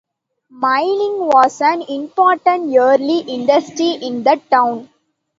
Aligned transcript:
Mining 0.49 1.27
was 1.27 1.61
an 1.61 1.83
important 1.83 2.75
early 2.75 3.19
industry 3.19 3.91
in 4.01 4.23
the 4.23 4.41
town. 4.49 4.89